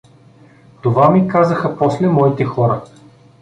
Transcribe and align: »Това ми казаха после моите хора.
»Това 0.83 1.09
ми 1.09 1.27
казаха 1.27 1.77
после 1.77 2.07
моите 2.07 2.45
хора. 2.45 2.81